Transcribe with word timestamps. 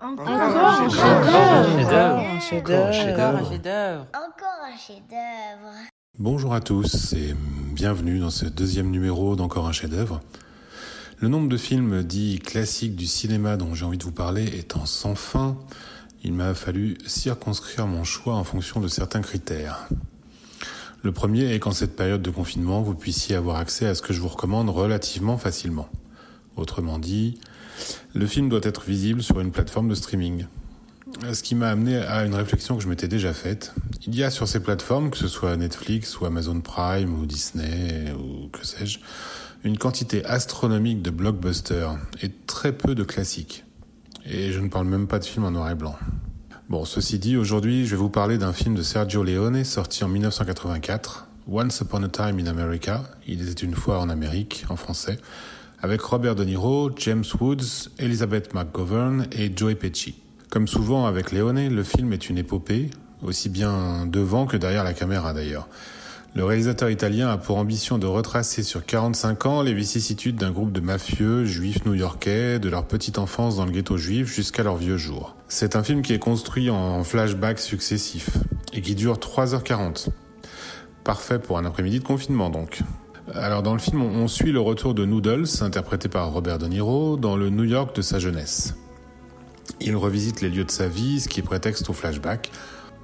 Encore 0.00 0.28
un 0.28 0.88
chef-d'œuvre. 0.88 2.20
Encore 2.52 2.86
un 2.86 2.92
chef-d'œuvre. 2.92 4.06
Encore 4.14 4.60
un 4.64 4.76
chef-d'œuvre. 4.76 5.74
Bonjour 6.20 6.54
à 6.54 6.60
tous 6.60 7.14
et 7.14 7.34
bienvenue 7.72 8.20
dans 8.20 8.30
ce 8.30 8.44
deuxième 8.44 8.90
numéro 8.90 9.34
d'Encore 9.34 9.66
un 9.66 9.72
chef-d'œuvre. 9.72 10.20
Le 11.18 11.26
nombre 11.26 11.48
de 11.48 11.56
films 11.56 12.04
dits 12.04 12.38
classiques 12.38 12.94
du 12.94 13.06
cinéma 13.06 13.56
dont 13.56 13.74
j'ai 13.74 13.86
envie 13.86 13.98
de 13.98 14.04
vous 14.04 14.12
parler 14.12 14.44
étant 14.56 14.86
sans 14.86 15.16
fin, 15.16 15.58
il 16.22 16.32
m'a 16.32 16.54
fallu 16.54 16.96
circonscrire 17.04 17.88
mon 17.88 18.04
choix 18.04 18.36
en 18.36 18.44
fonction 18.44 18.78
de 18.78 18.86
certains 18.86 19.22
critères. 19.22 19.88
Le 21.02 21.10
premier 21.10 21.52
est 21.52 21.58
qu'en 21.58 21.72
cette 21.72 21.96
période 21.96 22.22
de 22.22 22.30
confinement, 22.30 22.82
vous 22.82 22.94
puissiez 22.94 23.34
avoir 23.34 23.56
accès 23.56 23.88
à 23.88 23.96
ce 23.96 24.02
que 24.02 24.12
je 24.12 24.20
vous 24.20 24.28
recommande 24.28 24.70
relativement 24.70 25.38
facilement. 25.38 25.88
Autrement 26.54 27.00
dit, 27.00 27.40
le 28.14 28.26
film 28.26 28.48
doit 28.48 28.60
être 28.62 28.84
visible 28.84 29.22
sur 29.22 29.40
une 29.40 29.50
plateforme 29.50 29.88
de 29.88 29.94
streaming. 29.94 30.46
Ce 31.32 31.42
qui 31.42 31.54
m'a 31.54 31.70
amené 31.70 31.96
à 31.96 32.24
une 32.24 32.34
réflexion 32.34 32.76
que 32.76 32.82
je 32.82 32.88
m'étais 32.88 33.08
déjà 33.08 33.32
faite. 33.32 33.72
Il 34.06 34.14
y 34.14 34.22
a 34.22 34.30
sur 34.30 34.46
ces 34.46 34.60
plateformes, 34.60 35.10
que 35.10 35.16
ce 35.16 35.28
soit 35.28 35.56
Netflix 35.56 36.20
ou 36.20 36.26
Amazon 36.26 36.60
Prime 36.60 37.18
ou 37.18 37.26
Disney 37.26 38.12
ou 38.12 38.48
que 38.48 38.64
sais-je, 38.64 38.98
une 39.64 39.78
quantité 39.78 40.24
astronomique 40.24 41.02
de 41.02 41.10
blockbusters 41.10 41.98
et 42.22 42.30
très 42.46 42.72
peu 42.72 42.94
de 42.94 43.04
classiques. 43.04 43.64
Et 44.26 44.52
je 44.52 44.60
ne 44.60 44.68
parle 44.68 44.86
même 44.86 45.06
pas 45.06 45.18
de 45.18 45.24
films 45.24 45.46
en 45.46 45.50
noir 45.50 45.70
et 45.70 45.74
blanc. 45.74 45.96
Bon, 46.68 46.84
ceci 46.84 47.18
dit, 47.18 47.36
aujourd'hui, 47.38 47.86
je 47.86 47.92
vais 47.92 47.96
vous 47.96 48.10
parler 48.10 48.36
d'un 48.36 48.52
film 48.52 48.74
de 48.74 48.82
Sergio 48.82 49.24
Leone 49.24 49.64
sorti 49.64 50.04
en 50.04 50.08
1984, 50.08 51.28
Once 51.50 51.80
Upon 51.80 52.02
a 52.02 52.08
Time 52.08 52.38
in 52.38 52.46
America, 52.46 53.04
il 53.26 53.48
était 53.48 53.64
une 53.64 53.74
fois 53.74 54.00
en 54.00 54.10
Amérique, 54.10 54.66
en 54.68 54.76
français, 54.76 55.18
avec 55.80 56.00
Robert 56.00 56.34
De 56.34 56.44
Niro, 56.44 56.90
James 56.96 57.24
Woods, 57.40 57.90
Elizabeth 57.98 58.54
McGovern 58.54 59.26
et 59.32 59.52
Joey 59.54 59.74
Pesci. 59.74 60.14
Comme 60.50 60.66
souvent 60.66 61.06
avec 61.06 61.30
Leone, 61.30 61.68
le 61.68 61.82
film 61.84 62.12
est 62.12 62.28
une 62.28 62.38
épopée, 62.38 62.90
aussi 63.22 63.48
bien 63.48 64.06
devant 64.06 64.46
que 64.46 64.56
derrière 64.56 64.84
la 64.84 64.94
caméra 64.94 65.32
d'ailleurs. 65.32 65.68
Le 66.34 66.44
réalisateur 66.44 66.90
italien 66.90 67.28
a 67.30 67.38
pour 67.38 67.56
ambition 67.56 67.98
de 67.98 68.06
retracer 68.06 68.62
sur 68.62 68.84
45 68.84 69.46
ans 69.46 69.62
les 69.62 69.72
vicissitudes 69.72 70.36
d'un 70.36 70.50
groupe 70.50 70.72
de 70.72 70.80
mafieux 70.80 71.44
juifs 71.44 71.84
new-yorkais, 71.84 72.58
de 72.58 72.68
leur 72.68 72.86
petite 72.86 73.18
enfance 73.18 73.56
dans 73.56 73.64
le 73.64 73.72
ghetto 73.72 73.96
juif 73.96 74.32
jusqu'à 74.32 74.62
leur 74.62 74.76
vieux 74.76 74.96
jour. 74.96 75.36
C'est 75.48 75.74
un 75.74 75.82
film 75.82 76.02
qui 76.02 76.12
est 76.12 76.18
construit 76.18 76.70
en 76.70 77.02
flashbacks 77.02 77.60
successifs 77.60 78.36
et 78.72 78.82
qui 78.82 78.94
dure 78.94 79.16
3h40. 79.16 80.08
Parfait 81.02 81.38
pour 81.38 81.58
un 81.58 81.64
après-midi 81.64 82.00
de 82.00 82.04
confinement 82.04 82.50
donc. 82.50 82.82
Alors 83.34 83.62
dans 83.62 83.74
le 83.74 83.78
film, 83.78 84.00
on 84.00 84.26
suit 84.26 84.52
le 84.52 84.60
retour 84.60 84.94
de 84.94 85.04
Noodles, 85.04 85.46
interprété 85.60 86.08
par 86.08 86.32
Robert 86.32 86.58
De 86.58 86.66
Niro, 86.66 87.18
dans 87.18 87.36
le 87.36 87.50
New 87.50 87.64
York 87.64 87.94
de 87.94 88.00
sa 88.00 88.18
jeunesse. 88.18 88.74
Il 89.80 89.96
revisite 89.96 90.40
les 90.40 90.48
lieux 90.48 90.64
de 90.64 90.70
sa 90.70 90.88
vie, 90.88 91.20
ce 91.20 91.28
qui 91.28 91.42
prétexte 91.42 91.90
au 91.90 91.92
flashback. 91.92 92.50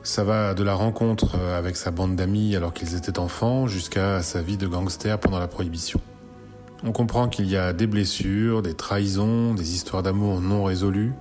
Ça 0.03 0.25
va 0.25 0.55
de 0.55 0.63
la 0.63 0.75
rencontre 0.75 1.37
avec 1.57 1.77
sa 1.77 1.91
bande 1.91 2.17
d'amis 2.17 2.57
alors 2.57 2.73
qu'ils 2.73 2.95
étaient 2.95 3.19
enfants 3.19 3.67
jusqu'à 3.67 4.23
sa 4.23 4.41
vie 4.41 4.57
de 4.57 4.67
gangster 4.67 5.19
pendant 5.19 5.39
la 5.39 5.47
prohibition. 5.47 6.01
On 6.85 6.93
comprend 6.93 7.29
qu'il 7.29 7.47
y 7.47 7.57
a 7.57 7.75
des 7.75 7.87
blessures, 7.87 8.63
des 8.63 8.75
trahisons, 8.75 9.53
des 9.53 9.75
histoires 9.75 10.03
d'amour 10.03 10.41
non 10.41 10.65
résolues. 10.65 11.13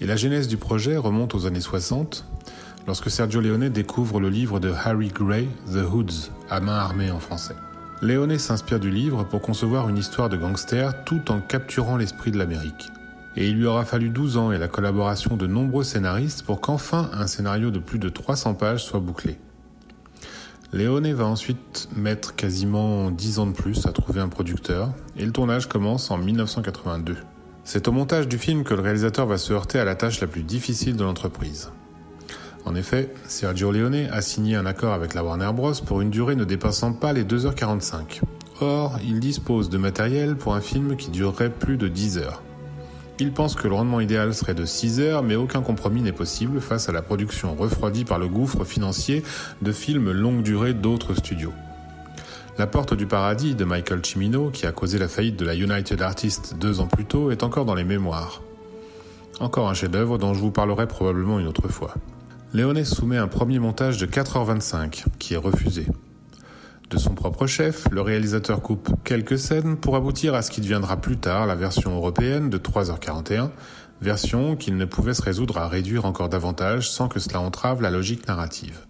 Et 0.00 0.06
la 0.06 0.16
genèse 0.16 0.48
du 0.48 0.56
projet 0.56 0.96
remonte 0.96 1.34
aux 1.34 1.46
années 1.46 1.60
60, 1.60 2.26
lorsque 2.88 3.10
Sergio 3.10 3.40
Leone 3.40 3.68
découvre 3.68 4.18
le 4.18 4.30
livre 4.30 4.58
de 4.58 4.72
Harry 4.84 5.08
Gray, 5.08 5.48
The 5.72 5.84
Hoods, 5.88 6.30
à 6.50 6.60
main 6.60 6.76
armée 6.76 7.10
en 7.12 7.20
français. 7.20 7.54
Léoné 8.02 8.38
s'inspire 8.38 8.80
du 8.80 8.90
livre 8.90 9.24
pour 9.24 9.40
concevoir 9.40 9.88
une 9.88 9.98
histoire 9.98 10.28
de 10.28 10.36
gangster 10.36 11.04
tout 11.04 11.30
en 11.30 11.40
capturant 11.40 11.96
l'esprit 11.96 12.30
de 12.30 12.38
l'Amérique. 12.38 12.90
Et 13.36 13.48
il 13.48 13.56
lui 13.56 13.66
aura 13.66 13.84
fallu 13.84 14.10
12 14.10 14.36
ans 14.36 14.52
et 14.52 14.58
la 14.58 14.68
collaboration 14.68 15.36
de 15.36 15.46
nombreux 15.46 15.84
scénaristes 15.84 16.42
pour 16.44 16.60
qu'enfin 16.60 17.10
un 17.12 17.26
scénario 17.26 17.70
de 17.70 17.78
plus 17.78 17.98
de 17.98 18.08
300 18.08 18.54
pages 18.54 18.84
soit 18.84 19.00
bouclé. 19.00 19.38
Léoné 20.72 21.12
va 21.12 21.24
ensuite 21.24 21.88
mettre 21.94 22.34
quasiment 22.34 23.10
10 23.10 23.38
ans 23.38 23.46
de 23.46 23.52
plus 23.52 23.86
à 23.86 23.92
trouver 23.92 24.20
un 24.20 24.28
producteur, 24.28 24.92
et 25.16 25.24
le 25.24 25.30
tournage 25.30 25.68
commence 25.68 26.10
en 26.10 26.18
1982. 26.18 27.16
C'est 27.62 27.86
au 27.88 27.92
montage 27.92 28.28
du 28.28 28.38
film 28.38 28.64
que 28.64 28.74
le 28.74 28.82
réalisateur 28.82 29.26
va 29.26 29.38
se 29.38 29.52
heurter 29.52 29.78
à 29.78 29.84
la 29.84 29.94
tâche 29.94 30.20
la 30.20 30.26
plus 30.26 30.42
difficile 30.42 30.96
de 30.96 31.04
l'entreprise. 31.04 31.70
En 32.64 32.74
effet, 32.74 33.12
Sergio 33.26 33.70
Leone 33.70 34.08
a 34.10 34.22
signé 34.22 34.56
un 34.56 34.66
accord 34.66 34.94
avec 34.94 35.14
la 35.14 35.22
Warner 35.22 35.50
Bros. 35.54 35.72
pour 35.84 36.00
une 36.00 36.10
durée 36.10 36.34
ne 36.34 36.44
dépassant 36.44 36.92
pas 36.92 37.12
les 37.12 37.24
2h45. 37.24 38.20
Or, 38.60 38.98
il 39.04 39.20
dispose 39.20 39.68
de 39.68 39.78
matériel 39.78 40.36
pour 40.36 40.54
un 40.54 40.60
film 40.60 40.96
qui 40.96 41.10
durerait 41.10 41.50
plus 41.50 41.76
de 41.76 41.88
10 41.88 42.18
heures. 42.18 42.42
Il 43.20 43.32
pense 43.32 43.54
que 43.54 43.68
le 43.68 43.74
rendement 43.74 44.00
idéal 44.00 44.34
serait 44.34 44.54
de 44.54 44.64
6 44.64 45.00
heures, 45.00 45.22
mais 45.22 45.36
aucun 45.36 45.60
compromis 45.60 46.02
n'est 46.02 46.12
possible 46.12 46.60
face 46.60 46.88
à 46.88 46.92
la 46.92 47.02
production 47.02 47.54
refroidie 47.54 48.04
par 48.04 48.18
le 48.18 48.28
gouffre 48.28 48.64
financier 48.64 49.22
de 49.62 49.70
films 49.70 50.10
longue 50.10 50.42
durée 50.42 50.74
d'autres 50.74 51.14
studios. 51.14 51.52
La 52.58 52.66
Porte 52.66 52.94
du 52.94 53.06
Paradis 53.06 53.54
de 53.54 53.64
Michael 53.64 54.04
Cimino, 54.04 54.50
qui 54.50 54.66
a 54.66 54.72
causé 54.72 54.98
la 54.98 55.08
faillite 55.08 55.36
de 55.36 55.44
la 55.44 55.54
United 55.54 56.00
Artists 56.00 56.56
deux 56.56 56.80
ans 56.80 56.86
plus 56.86 57.04
tôt, 57.04 57.30
est 57.30 57.42
encore 57.42 57.64
dans 57.64 57.74
les 57.74 57.84
mémoires. 57.84 58.42
Encore 59.40 59.68
un 59.68 59.74
chef-d'œuvre 59.74 60.18
dont 60.18 60.34
je 60.34 60.40
vous 60.40 60.52
parlerai 60.52 60.86
probablement 60.86 61.40
une 61.40 61.48
autre 61.48 61.68
fois. 61.68 61.94
Léoné 62.54 62.84
soumet 62.84 63.16
un 63.16 63.26
premier 63.26 63.58
montage 63.58 63.98
de 63.98 64.06
4h25, 64.06 65.06
qui 65.18 65.34
est 65.34 65.38
refusé. 65.38 65.88
De 66.88 66.98
son 66.98 67.16
propre 67.16 67.48
chef, 67.48 67.88
le 67.90 68.00
réalisateur 68.00 68.62
coupe 68.62 68.90
quelques 69.02 69.40
scènes 69.40 69.76
pour 69.76 69.96
aboutir 69.96 70.34
à 70.34 70.42
ce 70.42 70.52
qui 70.52 70.60
deviendra 70.60 71.00
plus 71.00 71.16
tard 71.16 71.48
la 71.48 71.56
version 71.56 71.96
européenne 71.96 72.50
de 72.50 72.58
3h41, 72.58 73.50
version 74.00 74.54
qu'il 74.54 74.76
ne 74.76 74.84
pouvait 74.84 75.14
se 75.14 75.22
résoudre 75.22 75.58
à 75.58 75.66
réduire 75.66 76.04
encore 76.04 76.28
davantage 76.28 76.88
sans 76.88 77.08
que 77.08 77.18
cela 77.18 77.40
entrave 77.40 77.82
la 77.82 77.90
logique 77.90 78.28
narrative. 78.28 78.86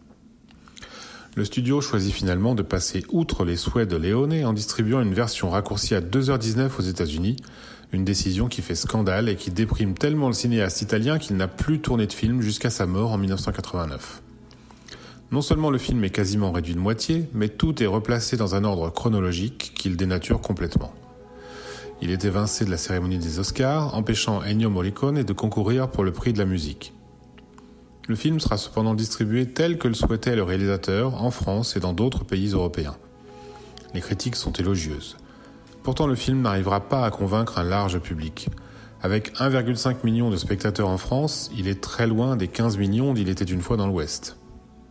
Le 1.35 1.47
studio 1.47 1.81
choisit 1.81 2.13
finalement 2.13 2.55
de 2.55 2.63
passer 2.63 3.03
outre 3.09 3.47
les 3.47 3.57
souhaits 3.57 3.89
de 3.89 3.97
Léoné 3.97 4.45
en 4.45 4.53
distribuant 4.53 5.01
une 5.01 5.15
version 5.15 5.49
raccourcie 5.49 5.95
à 5.95 6.03
2h19 6.03 6.69
aux 6.79 6.83
États-Unis, 6.83 7.37
une 7.95 8.05
décision 8.05 8.49
qui 8.49 8.61
fait 8.61 8.75
scandale 8.75 9.29
et 9.29 9.37
qui 9.37 9.51
déprime 9.51 9.95
tellement 9.95 10.27
le 10.27 10.35
cinéaste 10.35 10.83
italien 10.83 11.19
qu'il 11.19 11.37
n'a 11.37 11.49
plus 11.49 11.81
tourné 11.81 12.07
de 12.07 12.13
film 12.13 12.43
jusqu'à 12.43 12.71
sa 12.71 12.87
mort 12.87 13.13
en 13.13 13.19
1989. 13.19 14.21
Non 15.31 15.41
seulement 15.41 15.71
le 15.71 15.79
film 15.79 16.05
est 16.05 16.11
quasiment 16.11 16.53
réduit 16.53 16.75
de 16.75 16.81
moitié, 16.81 17.29
mais 17.33 17.49
tout 17.49 17.83
est 17.83 17.87
replacé 17.87 18.37
dans 18.37 18.55
un 18.55 18.65
ordre 18.65 18.91
chronologique 18.91 19.73
qu'il 19.75 19.97
dénature 19.97 20.41
complètement. 20.41 20.93
Il 22.03 22.11
est 22.11 22.25
évincé 22.25 22.65
de 22.65 22.71
la 22.71 22.77
cérémonie 22.77 23.19
des 23.19 23.39
Oscars, 23.39 23.95
empêchant 23.95 24.43
Ennio 24.43 24.69
Morricone 24.69 25.23
de 25.23 25.33
concourir 25.33 25.89
pour 25.89 26.05
le 26.05 26.13
prix 26.13 26.33
de 26.33 26.39
la 26.39 26.45
musique. 26.45 26.93
Le 28.07 28.17
film 28.17 28.41
sera 28.41 28.59
cependant 28.59 28.95
distribué 28.95 29.47
tel 29.47 29.79
que 29.79 29.89
le 29.89 29.95
souhaitait 29.95 30.37
le 30.37 30.43
réalisateur 30.43 31.23
en 31.23 31.31
France 31.31 31.77
et 31.77 31.81
dans 31.81 31.95
d'autres 31.95 32.25
pays 32.25 32.49
européens. 32.49 32.97
Les 33.95 34.01
critiques 34.01 34.37
sont 34.37 34.53
élogieuses. 34.53 35.17
Pourtant, 35.85 36.07
le 36.07 36.15
film 36.15 36.41
n'arrivera 36.41 36.81
pas 36.81 37.05
à 37.05 37.11
convaincre 37.11 37.59
un 37.59 37.63
large 37.63 37.99
public. 37.99 38.49
Avec 39.03 39.35
1,5 39.39 39.97
million 40.03 40.31
de 40.31 40.37
spectateurs 40.37 40.89
en 40.89 40.97
France, 40.97 41.51
il 41.55 41.69
est 41.69 41.83
très 41.83 42.07
loin 42.07 42.37
des 42.37 42.49
15 42.49 42.79
millions 42.79 43.13
d'Il 43.13 43.29
était 43.29 43.45
une 43.45 43.61
fois 43.61 43.77
dans 43.77 43.87
l'Ouest. 43.87 44.39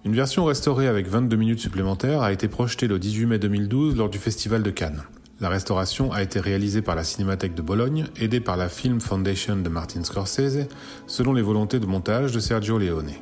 Une 0.06 0.14
version 0.14 0.46
restaurée 0.46 0.88
avec 0.88 1.08
22 1.08 1.36
minutes 1.36 1.60
supplémentaires 1.60 2.22
a 2.22 2.32
été 2.32 2.48
projetée 2.48 2.86
le 2.88 3.00
18 3.00 3.26
mai 3.26 3.40
2012 3.40 3.96
lors 3.96 4.10
du 4.10 4.20
Festival 4.20 4.62
de 4.62 4.70
Cannes. 4.70 5.02
La 5.42 5.50
restauration 5.50 6.12
a 6.12 6.22
été 6.22 6.40
réalisée 6.40 6.84
par 6.84 6.94
la 6.94 7.04
Cinémathèque 7.04 7.56
de 7.56 7.64
Bologne, 7.64 8.06
aidée 8.22 8.40
par 8.40 8.56
la 8.56 8.70
Film 8.70 9.02
Foundation 9.02 9.56
de 9.56 9.70
Martin 9.70 10.04
Scorsese, 10.04 10.68
selon 11.08 11.34
les 11.34 11.42
volontés 11.42 11.80
de 11.80 11.88
montage 11.88 12.34
de 12.34 12.40
Sergio 12.40 12.78
Leone. 12.78 13.14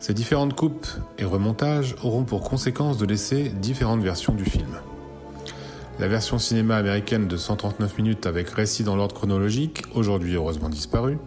Ces 0.00 0.14
différentes 0.14 0.56
coupes 0.56 0.88
et 1.16 1.24
remontages 1.24 1.94
auront 2.02 2.24
pour 2.24 2.42
conséquence 2.42 2.98
de 2.98 3.06
laisser 3.06 3.50
différentes 3.50 4.02
versions 4.02 4.34
du 4.34 4.44
film. 4.44 4.80
La 6.00 6.08
version 6.08 6.40
cinéma 6.40 6.76
américaine 6.76 7.28
de 7.28 7.36
139 7.36 7.98
minutes 7.98 8.26
avec 8.26 8.50
récit 8.50 8.82
dans 8.82 8.96
l'ordre 8.96 9.14
chronologique, 9.14 9.84
aujourd'hui 9.94 10.34
heureusement 10.34 10.68
disparue. 10.68 11.18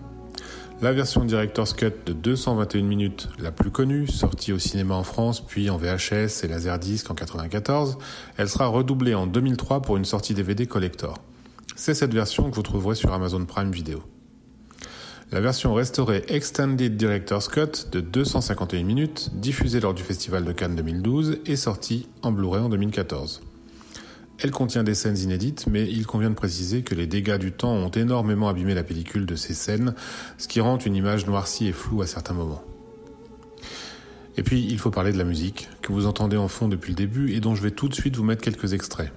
La 0.82 0.92
version 0.92 1.24
Director's 1.24 1.72
Cut 1.72 1.94
de 2.06 2.12
221 2.12 2.84
minutes, 2.84 3.30
la 3.40 3.54
plus 3.54 3.72
connue, 3.72 4.08
sortie 4.08 4.52
au 4.52 4.60
cinéma 4.60 4.94
en 4.96 5.04
France 5.04 5.40
puis 5.40 5.70
en 5.70 5.78
VHS 5.78 6.44
et 6.44 6.48
Laserdisc 6.50 7.10
en 7.10 7.16
94, 7.16 7.98
elle 8.36 8.50
sera 8.50 8.68
redoublée 8.68 9.16
en 9.16 9.26
2003 9.26 9.82
pour 9.82 9.96
une 9.96 10.04
sortie 10.04 10.34
DVD 10.34 10.68
collector. 10.68 11.18
C'est 11.78 11.94
cette 11.94 12.14
version 12.14 12.50
que 12.52 12.56
vous 12.56 12.62
trouverez 12.62 12.96
sur 12.96 13.14
Amazon 13.14 13.46
Prime 13.46 13.72
Video. 13.72 14.04
La 15.32 15.40
version 15.40 15.74
restaurée 15.74 16.26
Extended 16.28 16.98
Director's 16.98 17.48
Cut 17.48 17.90
de 17.94 18.02
251 18.02 18.84
minutes, 18.84 19.30
diffusée 19.34 19.80
lors 19.80 19.94
du 19.94 20.04
Festival 20.04 20.44
de 20.44 20.52
Cannes 20.52 20.76
2012, 20.76 21.38
est 21.46 21.56
sortie 21.56 22.10
en 22.22 22.34
Blu-ray 22.34 22.62
en 22.62 22.70
2014. 22.70 23.42
Elle 24.40 24.52
contient 24.52 24.84
des 24.84 24.94
scènes 24.94 25.18
inédites, 25.18 25.66
mais 25.68 25.88
il 25.90 26.06
convient 26.06 26.30
de 26.30 26.36
préciser 26.36 26.84
que 26.84 26.94
les 26.94 27.08
dégâts 27.08 27.40
du 27.40 27.52
temps 27.52 27.74
ont 27.74 27.90
énormément 27.90 28.50
abîmé 28.50 28.76
la 28.76 28.84
pellicule 28.84 29.26
de 29.26 29.36
ces 29.36 29.56
scènes, 29.56 29.96
ce 30.38 30.48
qui 30.48 30.62
rend 30.62 30.78
une 30.78 30.96
image 30.96 31.26
noircie 31.26 31.68
et 31.68 31.72
floue 31.72 32.04
à 32.04 32.08
certains 32.08 32.36
moments. 32.36 32.64
Et 34.38 34.44
puis, 34.44 34.64
il 34.70 34.78
faut 34.78 34.92
parler 34.92 35.12
de 35.12 35.18
la 35.18 35.24
musique, 35.24 35.70
que 35.82 35.92
vous 35.92 36.06
entendez 36.06 36.38
en 36.38 36.48
fond 36.48 36.68
depuis 36.68 36.92
le 36.92 36.96
début 36.96 37.34
et 37.34 37.40
dont 37.40 37.56
je 37.56 37.64
vais 37.64 37.72
tout 37.72 37.90
de 37.90 37.96
suite 37.96 38.16
vous 38.16 38.24
mettre 38.24 38.44
quelques 38.44 38.74
extraits. 38.74 39.12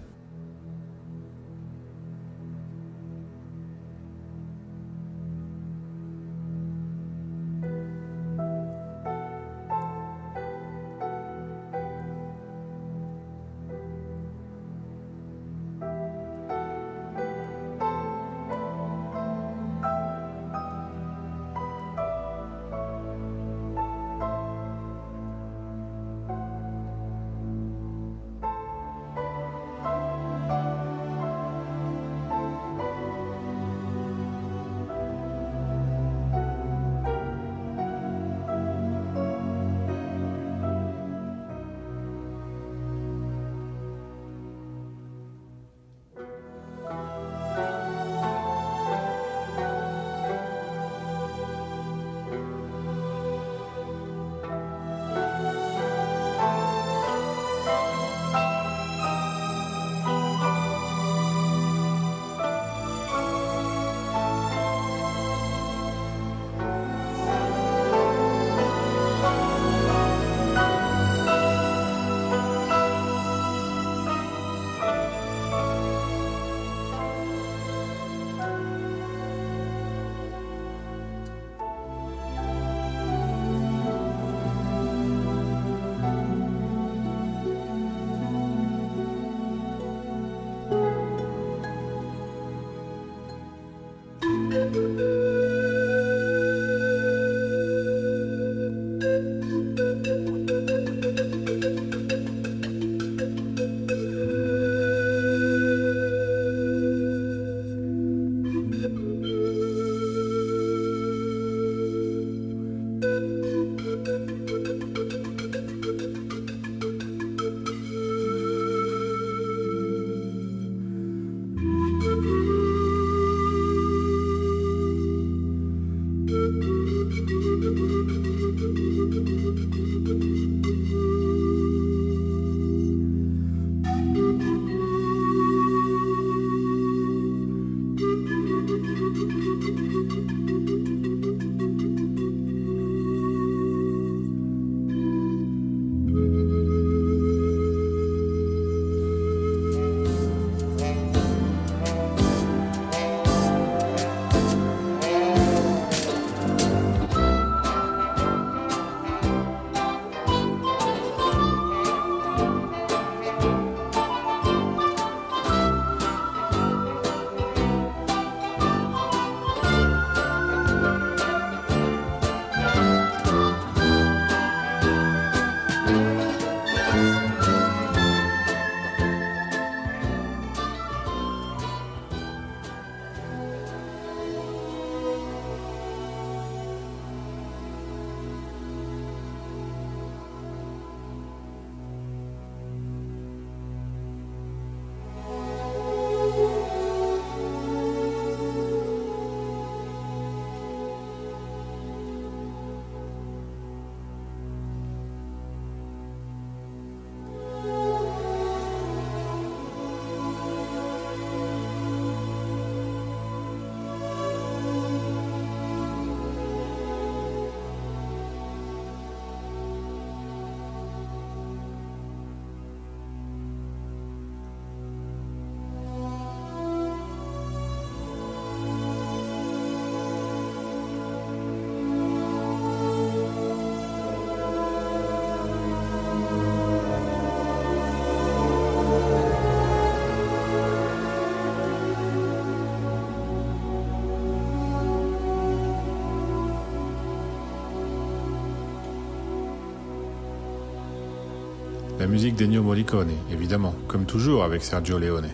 La 252.00 252.06
musique 252.06 252.34
d'Ennio 252.34 252.62
Morricone, 252.62 253.10
évidemment, 253.30 253.74
comme 253.86 254.06
toujours 254.06 254.42
avec 254.42 254.62
Sergio 254.62 254.98
Leone. 254.98 255.28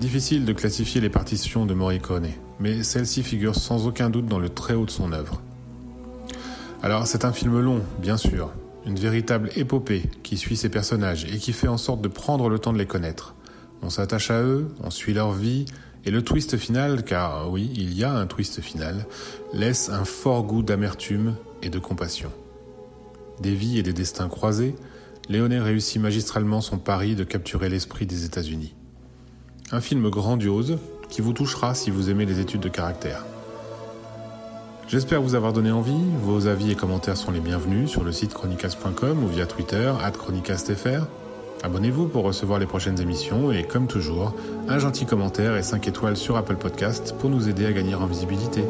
Difficile 0.00 0.44
de 0.44 0.52
classifier 0.52 1.00
les 1.00 1.10
partitions 1.10 1.64
de 1.64 1.74
Morricone, 1.74 2.26
mais 2.58 2.82
celle-ci 2.82 3.22
figure 3.22 3.54
sans 3.54 3.86
aucun 3.86 4.10
doute 4.10 4.26
dans 4.26 4.40
le 4.40 4.48
très 4.48 4.74
haut 4.74 4.84
de 4.84 4.90
son 4.90 5.12
œuvre. 5.12 5.40
Alors 6.82 7.06
c'est 7.06 7.24
un 7.24 7.32
film 7.32 7.60
long, 7.60 7.82
bien 8.00 8.16
sûr, 8.16 8.52
une 8.84 8.98
véritable 8.98 9.50
épopée 9.54 10.02
qui 10.24 10.36
suit 10.36 10.56
ses 10.56 10.70
personnages 10.70 11.24
et 11.32 11.38
qui 11.38 11.52
fait 11.52 11.68
en 11.68 11.76
sorte 11.78 12.00
de 12.00 12.08
prendre 12.08 12.48
le 12.48 12.58
temps 12.58 12.72
de 12.72 12.78
les 12.78 12.86
connaître. 12.86 13.36
On 13.80 13.88
s'attache 13.88 14.32
à 14.32 14.42
eux, 14.42 14.66
on 14.82 14.90
suit 14.90 15.14
leur 15.14 15.30
vie, 15.30 15.66
et 16.04 16.10
le 16.10 16.22
twist 16.22 16.56
final, 16.56 17.04
car 17.04 17.48
oui, 17.48 17.70
il 17.76 17.96
y 17.96 18.02
a 18.02 18.12
un 18.12 18.26
twist 18.26 18.60
final, 18.60 19.06
laisse 19.52 19.88
un 19.88 20.04
fort 20.04 20.42
goût 20.42 20.64
d'amertume 20.64 21.36
et 21.62 21.70
de 21.70 21.78
compassion. 21.78 22.32
Des 23.40 23.54
vies 23.54 23.78
et 23.78 23.84
des 23.84 23.92
destins 23.92 24.28
croisés, 24.28 24.74
Léonet 25.28 25.58
réussit 25.58 26.00
magistralement 26.00 26.60
son 26.60 26.78
pari 26.78 27.14
de 27.14 27.24
capturer 27.24 27.68
l'esprit 27.68 28.06
des 28.06 28.24
États-Unis. 28.24 28.74
Un 29.72 29.80
film 29.80 30.08
grandiose 30.08 30.78
qui 31.08 31.20
vous 31.20 31.32
touchera 31.32 31.74
si 31.74 31.90
vous 31.90 32.10
aimez 32.10 32.26
les 32.26 32.38
études 32.38 32.60
de 32.60 32.68
caractère. 32.68 33.24
J'espère 34.86 35.20
vous 35.20 35.34
avoir 35.34 35.52
donné 35.52 35.72
envie. 35.72 36.00
Vos 36.22 36.46
avis 36.46 36.70
et 36.70 36.76
commentaires 36.76 37.16
sont 37.16 37.32
les 37.32 37.40
bienvenus 37.40 37.90
sur 37.90 38.04
le 38.04 38.12
site 38.12 38.34
chronicast.com 38.34 39.24
ou 39.24 39.26
via 39.26 39.46
Twitter, 39.46 39.92
chronicastfr. 40.16 41.08
Abonnez-vous 41.64 42.06
pour 42.06 42.22
recevoir 42.22 42.60
les 42.60 42.66
prochaines 42.66 43.00
émissions 43.00 43.50
et, 43.50 43.64
comme 43.64 43.88
toujours, 43.88 44.32
un 44.68 44.78
gentil 44.78 45.06
commentaire 45.06 45.56
et 45.56 45.64
5 45.64 45.88
étoiles 45.88 46.16
sur 46.16 46.36
Apple 46.36 46.56
Podcast 46.56 47.16
pour 47.18 47.30
nous 47.30 47.48
aider 47.48 47.66
à 47.66 47.72
gagner 47.72 47.96
en 47.96 48.06
visibilité. 48.06 48.62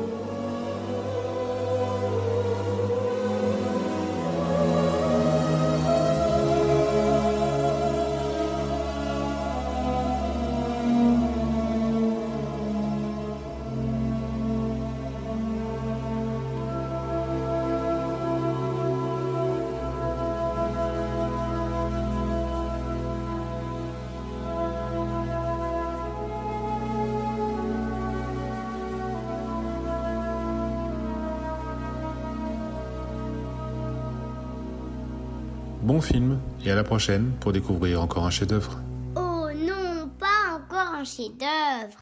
Bon 35.86 36.00
film 36.00 36.40
et 36.64 36.72
à 36.72 36.74
la 36.74 36.82
prochaine 36.82 37.30
pour 37.38 37.52
découvrir 37.52 38.02
encore 38.02 38.26
un 38.26 38.30
chef-d'œuvre. 38.30 38.80
Oh 39.14 39.46
non, 39.54 40.10
pas 40.18 40.56
encore 40.56 40.94
un 40.94 41.04
chef-d'œuvre. 41.04 42.00